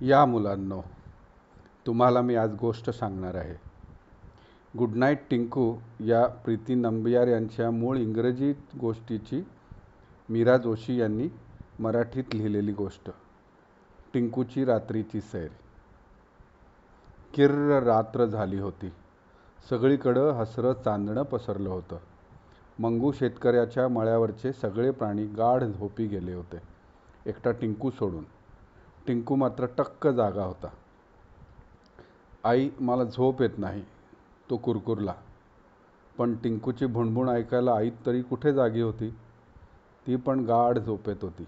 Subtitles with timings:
[0.00, 0.82] या मुलांनो
[1.86, 3.54] तुम्हाला मी आज गोष्ट सांगणार आहे.
[4.78, 9.46] गुड नाईट टिंकू या प्रीती नंबियार यांच्या मूळ इंग्रजी गोष्टीची
[10.28, 11.28] मीरा जोशी यांनी
[11.78, 13.10] मराठीत लिहिलेली गोष्ट
[14.14, 15.48] टिंकूची रात्रीची सैर.
[17.34, 18.92] किर्र रात्र झाली होती.
[19.70, 21.96] सगळीकडं हसरं चांदणं पसरलं होतं.
[22.78, 26.58] मंगू शेतकऱ्याच्या मळ्यावरचे सगळे प्राणी गाढ झोपी गेले होते.
[27.26, 28.24] एकटा टिंकू सोडून.
[29.08, 30.66] टिंकू मात्र टक्क जागा होता.
[32.44, 33.82] आई मला झोप येत नाही.
[34.50, 35.14] तो कुरकुरला.
[36.18, 39.10] पण टिंकूची भुणभुण ऐकायला आई तरी कुठे जागी होती?
[40.06, 41.46] ती पण गाढ झोपेत होती.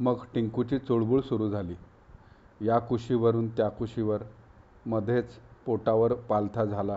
[0.00, 1.74] मग टिंकूची चुळबुळ सुरू झाली.
[2.60, 4.22] या कुशीवरून त्या कुशीवर.
[4.86, 5.32] मध्येच
[5.66, 6.96] पोटावर पालथा झाला.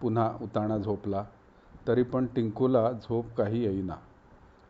[0.00, 1.24] पुन्हा उताणा झोपला.
[1.88, 3.96] तरी पण टिंकूला झोप काही येईना.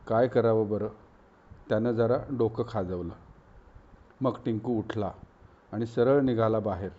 [0.07, 0.89] काय करावं बरं?
[1.69, 3.28] त्यानं जरा डोकं खाजवलं.
[4.21, 5.11] मग टिंकू उठला
[5.73, 6.91] आणि सरळ निघाला बाहेर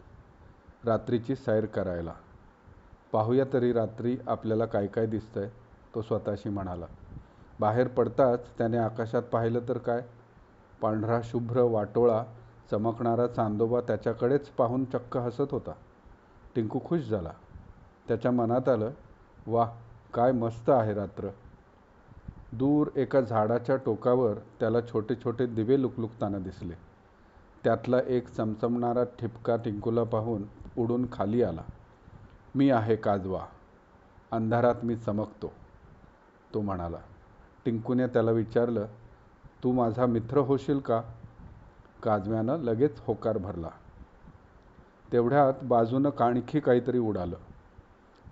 [0.85, 2.13] रात्रीची सैर करायला.
[3.11, 5.49] पाहूया तरी रात्री आपल्याला काय काय दिसतंय
[5.95, 6.85] तो स्वतःशी म्हणाला.
[7.59, 10.01] बाहेर पडताच त्याने आकाशात पाहिलं तर काय?
[10.81, 12.23] पांढरा शुभ्र वाटोळा
[12.71, 15.71] चमकणारा चांदोबा त्याच्याकडेच पाहून चक्क हसत होता.
[16.55, 17.31] टिंकू खुश झाला.
[18.07, 18.91] त्याच्या मनात आलं
[19.47, 19.65] वा
[20.13, 21.29] काय मस्त आहे रात्र.
[22.53, 26.73] दूर एका झाडाच्या टोकावर त्याला छोटे छोटे दिवे लुकलुकताना दिसले.
[27.63, 30.43] त्यातला एक चमचमणारा ठिपका टिंकूला पाहून
[30.77, 31.61] उडून खाली आला.
[32.55, 33.45] मी आहे काजवा.
[34.31, 35.53] अंधारात मी चमकतो.
[36.53, 36.97] तो म्हणाला.
[37.65, 38.85] टिंकूने त्याला विचारलं
[39.63, 41.01] तू माझा मित्र होशील का?
[42.03, 43.69] काजव्यानं लगेच होकार भरला.
[45.11, 47.35] तेवढ्यात बाजूनं काणखी काहीतरी उडालं.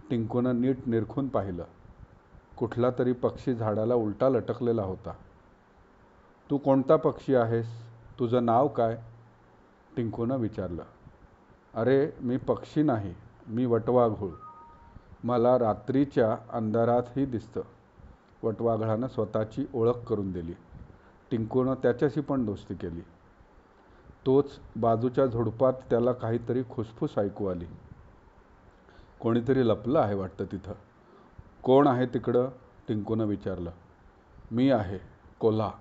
[0.10, 1.64] टिंकूनं नीट निरखून पाहिलं.
[2.58, 5.14] कुठला तरी पक्षी झाडाला उलटा लटकलेला होता.
[6.50, 7.68] तू कोणता पक्षी आहेस?
[8.20, 8.98] तुझं नाव काय?
[9.98, 10.84] टिंकूनं विचारलं
[11.74, 13.16] अरे मी पक्षी नाही
[13.48, 14.30] मी वटवाघूळ.
[15.24, 17.62] मला रात्रीच्या अंधारातही दिसतं.
[18.44, 20.54] वटवाघळानं स्वतःची ओळख करून दिली.
[21.32, 23.02] टिंकूनं त्याच्याशी पण दोस्ती केली.
[24.26, 27.66] तोच बाजूच्या झुडपात त्याला काहीतरी खुसफुस ऐकू आली.
[29.20, 30.74] कोणीतरी लपलं आहे वाटतं तिथं.
[31.64, 32.48] कोण आहे तिकडं?
[32.88, 33.72] टिंकूनं विचारलं.
[34.52, 35.00] मी आहे
[35.40, 35.72] कोल्हा.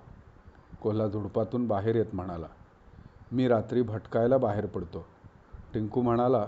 [0.81, 2.47] कोल्हा झुडपातून बाहेर येत म्हणाला.
[3.31, 5.05] मी रात्री भटकायला बाहेर पडतो.
[5.73, 6.47] टिंकू म्हणाला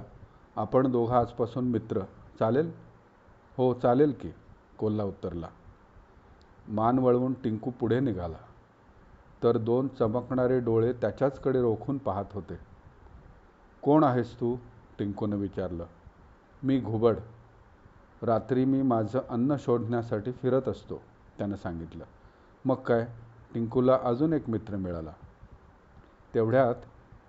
[0.56, 2.00] आपण दोघं आजपासून मित्र.
[2.40, 2.72] चालेल?
[3.58, 4.32] हो चालेल की
[4.78, 5.48] कोल्हा उत्तरला.
[6.68, 8.38] मान वळवून टिंकू पुढे निघाला.
[9.44, 12.60] तर दोन चमकणारे डोळे त्याच्याचकडे रोखून पाहत होते.
[13.82, 14.56] कोण आहेस तू?
[15.00, 15.86] टिंकूनं विचारलं.
[16.64, 17.16] मी घुबड.
[18.22, 21.02] रात्री मी माझं अन्न शोधण्यासाठी फिरत असतो
[21.38, 22.04] त्यानं सांगितलं.
[22.66, 23.08] मग काय?
[23.54, 25.12] टिंकूला अजून एक मित्र मिळाला.
[26.34, 26.76] तेवढ्यात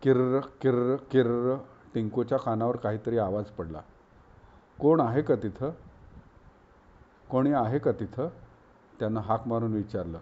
[0.02, 1.56] किर्र किर्र किर्र
[1.94, 3.80] टिंकूच्या कानावर काहीतरी आवाज पडला.
[4.80, 5.70] कोण आहे का तिथं?
[7.30, 8.28] कोणी आहे का तिथं?
[9.00, 10.18] त्यानं हाक मारून विचारलं.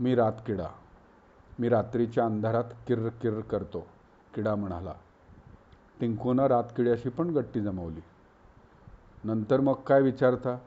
[0.00, 0.66] मी रातकिडा.
[1.58, 3.86] मी रात्रीच्या अंधारात किर्र किर्र करतो
[4.34, 4.92] किडा म्हणाला.
[6.00, 8.00] टिंकूनं रातकिड्याशी पण गट्टी जमवली.
[9.24, 10.58] नंतर मग काय विचारता?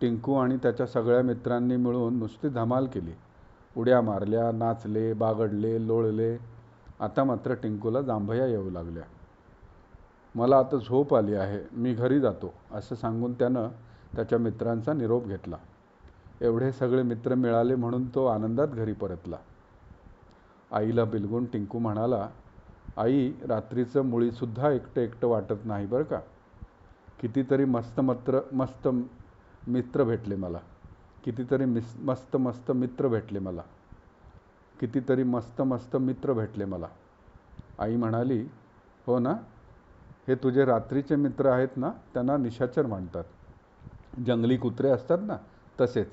[0.00, 3.12] टिंकू आणि त्याच्या सगळ्या मित्रांनी मिळून नुसती धमाल केली.
[3.76, 6.36] उड्या मारल्या नाचले बागडले लोळले.
[7.00, 9.02] आता मात्र टिंकूला जांभया येऊ लागल्या.
[10.34, 13.68] मला आता झोप आली आहे मी घरी जातो असं सांगून त्यानं
[14.16, 15.56] त्याच्या मित्रांचा निरोप घेतला.
[16.40, 19.36] एवढे सगळे मित्र मिळाले म्हणून तो आनंदात घरी परतला.
[20.72, 22.28] आईला बिलगून टिंकू म्हणाला
[22.96, 26.20] आई रात्रीचं मुळीसुद्धा एकटं एकटं वाटत नाही बरं का?
[27.20, 28.88] कितीतरी मस्त मत्र मस्त
[29.66, 30.58] मित्र भेटले मला.
[31.24, 33.62] कितीतरी मिस मस्त मस्त मित्र भेटले मला.
[34.80, 36.86] कितीतरी मस्त मस्त मित्र भेटले मला.
[37.78, 38.48] आई म्हणाली
[39.06, 39.32] हो ना
[40.28, 43.24] हे तुझे रात्रीचे मित्र आहेत ना त्यांना निशाचर म्हणतात
[44.26, 45.36] जंगली कुत्रे असतात ना
[45.80, 46.08] तसेच.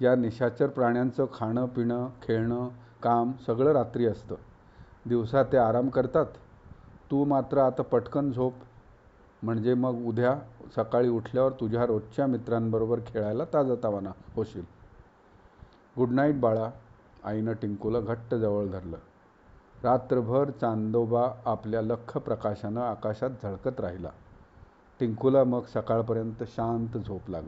[0.00, 2.68] या निशाचर प्राण्यांचं खाणं पिणं खेळणं
[3.02, 4.34] काम सगळं रात्री असतं.
[5.06, 6.26] दिवसा ते आराम करतात.
[7.10, 8.54] तू मात्र आता पटकन झोप.
[9.42, 10.38] म्हणजे मग उद्या
[10.76, 14.64] सकाळी उठल्यावर तुझ्या रोजच्या मित्रांबरोबर खेळायला ताजातावाना होशील.
[15.98, 16.70] गुड नाईट बाळा.
[17.24, 18.96] आईनं टिंकूला घट्ट जवळ धरलं.
[19.82, 24.08] रात्रभर चांदोबा आपल्या लख प्रकाशानं आकाशात झळकत राहिला.
[25.00, 27.46] टिंकूला मग सकाळपर्यंत शांत झोप लागली.